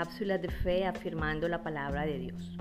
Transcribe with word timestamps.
cápsulas 0.00 0.40
de 0.40 0.48
fe 0.48 0.86
afirmando 0.86 1.46
la 1.46 1.62
palabra 1.62 2.06
de 2.06 2.18
Dios. 2.18 2.56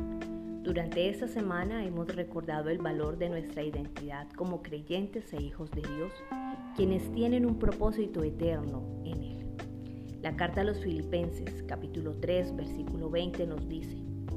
Durante 0.62 1.08
esta 1.08 1.26
semana 1.26 1.86
hemos 1.86 2.14
recordado 2.14 2.70
el 2.70 2.80
valor 2.80 3.18
de 3.18 3.30
nuestra 3.30 3.64
identidad 3.64 4.28
como 4.36 4.62
creyentes 4.62 5.32
e 5.32 5.42
hijos 5.42 5.72
de 5.72 5.82
Dios, 5.82 6.12
quienes 6.76 7.10
tienen 7.14 7.46
un 7.46 7.58
propósito 7.58 8.26
eterno 8.26 8.84
en 9.06 9.24
Él. 9.24 9.46
La 10.22 10.36
carta 10.36 10.60
a 10.60 10.64
los 10.66 10.82
Filipenses, 10.82 11.64
capítulo 11.66 12.14
3, 12.20 12.58
versículo 12.58 13.10
20 13.10 13.48
nos 13.48 13.70
dice, 13.70 13.96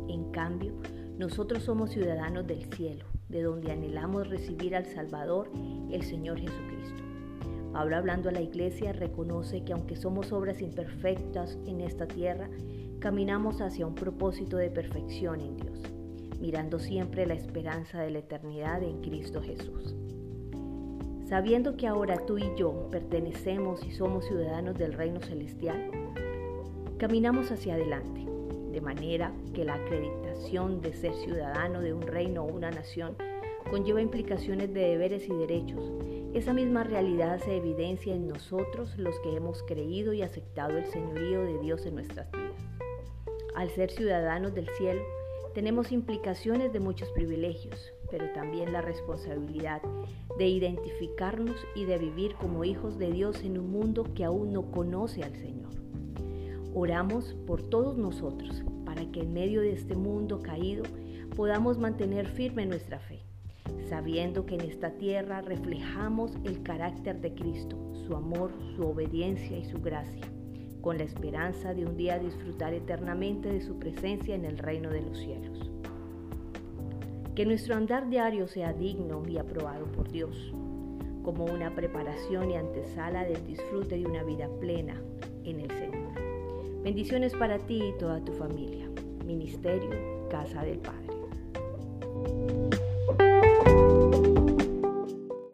en 0.09 0.31
cambio, 0.31 0.73
nosotros 1.19 1.65
somos 1.65 1.91
ciudadanos 1.91 2.47
del 2.47 2.73
cielo, 2.73 3.07
de 3.29 3.43
donde 3.43 3.73
anhelamos 3.73 4.31
recibir 4.31 4.77
al 4.77 4.87
Salvador, 4.87 5.51
el 5.91 6.05
Señor 6.05 6.39
Jesucristo. 6.39 7.12
Pablo 7.73 7.97
hablando 7.97 8.29
a 8.29 8.33
la 8.33 8.43
iglesia 8.43 8.93
reconoce 8.93 9.65
que 9.65 9.73
aunque 9.73 9.97
somos 9.97 10.31
obras 10.31 10.61
imperfectas 10.61 11.59
en 11.67 11.81
esta 11.81 12.07
tierra, 12.07 12.51
caminamos 12.99 13.63
hacia 13.63 13.87
un 13.87 13.95
propósito 13.95 14.59
de 14.59 14.71
perfección 14.71 15.41
en 15.41 15.57
Dios, 15.57 15.81
mirando 16.39 16.79
siempre 16.79 17.27
la 17.27 17.35
esperanza 17.35 18.03
de 18.03 18.11
la 18.11 18.19
eternidad 18.19 18.83
en 18.83 19.01
Cristo 19.01 19.41
Jesús. 19.43 19.95
Sabiendo 21.25 21.79
que 21.79 21.87
ahora 21.87 22.27
tú 22.27 22.37
y 22.37 22.51
yo 22.59 22.89
pertenecemos 22.91 23.83
y 23.87 23.93
somos 23.93 24.27
ciudadanos 24.27 24.77
del 24.77 24.93
reino 24.93 25.21
celestial, 25.21 25.91
caminamos 26.99 27.51
hacia 27.51 27.75
adelante, 27.75 28.27
de 28.71 28.81
manera 28.83 29.33
que 29.55 29.65
la 29.65 29.75
acreditación 29.75 30.83
de 30.83 30.93
ser 30.93 31.15
ciudadano 31.15 31.81
de 31.81 31.95
un 31.95 32.03
reino 32.03 32.45
o 32.45 32.53
una 32.53 32.71
nación 32.71 33.17
conlleva 33.65 34.01
implicaciones 34.01 34.73
de 34.73 34.81
deberes 34.81 35.29
y 35.29 35.35
derechos 35.35 35.93
esa 36.35 36.55
misma 36.55 36.83
realidad 36.83 37.41
se 37.45 37.59
evidencia 37.59 38.15
en 38.15 38.27
nosotros 38.27 38.97
los 38.97 39.21
que 39.21 39.37
hemos 39.37 39.63
creído 39.65 40.15
y 40.15 40.23
aceptado 40.23 40.79
el 40.79 40.87
señorío 40.87 41.43
de 41.43 41.59
Dios 41.59 41.85
en 41.85 41.97
nuestras 41.97 42.31
vidas. 42.33 42.57
Al 43.55 43.69
ser 43.69 43.91
ciudadanos 43.91 44.55
del 44.55 44.67
cielo, 44.79 45.03
tenemos 45.53 45.93
implicaciones 45.93 46.73
de 46.73 46.81
muchos 46.81 47.11
privilegios, 47.11 47.93
pero 48.11 48.33
también 48.33 48.73
la 48.73 48.81
responsabilidad 48.81 49.83
de 50.39 50.49
identificarnos 50.49 51.67
y 51.75 51.85
de 51.85 51.99
vivir 51.99 52.35
como 52.37 52.65
hijos 52.65 52.99
de 52.99 53.13
Dios 53.13 53.43
en 53.43 53.59
un 53.59 53.71
mundo 53.71 54.07
que 54.15 54.25
aún 54.25 54.55
no 54.55 54.71
conoce 54.71 55.23
al 55.23 55.37
Señor. 55.37 55.73
Oramos 56.75 57.35
por 57.47 57.63
todos 57.63 57.99
nosotros 57.99 58.63
para 58.87 59.05
que 59.13 59.21
en 59.21 59.35
medio 59.35 59.61
de 59.61 59.73
este 59.73 59.97
mundo 59.97 60.41
caído 60.41 60.85
podamos 61.37 61.77
mantener 61.77 62.27
firme 62.27 62.65
nuestra 62.65 62.99
fe 63.01 63.23
sabiendo 63.89 64.47
que 64.47 64.55
en 64.55 64.63
esta 64.63 64.91
tierra 64.93 65.41
reflejamos 65.41 66.33
el 66.45 66.63
carácter 66.63 67.21
de 67.21 67.35
Cristo, 67.35 67.77
su 68.07 68.15
amor, 68.15 68.51
su 68.75 68.83
obediencia 68.83 69.59
y 69.59 69.65
su 69.65 69.81
gracia, 69.81 70.27
con 70.81 70.99
la 70.99 71.05
esperanza 71.05 71.75
de 71.75 71.87
un 71.87 71.97
día 71.97 72.19
disfrutar 72.19 72.75
eternamente 72.75 73.49
de 73.49 73.61
su 73.61 73.79
presencia 73.79 74.35
en 74.35 74.45
el 74.45 74.59
reino 74.59 74.91
de 74.91 75.03
los 75.03 75.19
cielos. 75.19 75.71
Que 77.35 77.47
nuestro 77.47 77.77
andar 77.77 78.09
diario 78.09 78.47
sea 78.47 78.73
digno 78.73 79.23
y 79.29 79.39
aprobado 79.39 79.87
por 79.87 80.11
Dios, 80.11 80.53
como 81.23 81.45
una 81.45 81.75
preparación 81.75 82.51
y 82.51 82.57
antesala 82.57 83.25
del 83.25 83.47
disfrute 83.47 83.97
de 83.97 84.07
una 84.07 84.23
vida 84.23 84.49
plena 84.61 85.01
en 85.45 85.61
el 85.61 85.71
Señor. 85.71 86.13
Bendiciones 86.83 87.35
para 87.35 87.59
ti 87.59 87.81
y 87.81 87.99
toda 87.99 88.25
tu 88.25 88.33
familia. 88.33 88.89
Ministerio 89.25 89.91
Casa 90.29 90.63
del 90.65 90.79
Padre. 90.79 91.12